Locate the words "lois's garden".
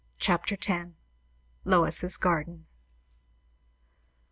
1.63-2.65